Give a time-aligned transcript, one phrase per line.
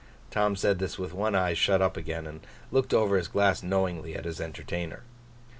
[0.31, 2.39] Tom said this with one eye shut up again, and
[2.71, 5.03] looking over his glass knowingly, at his entertainer.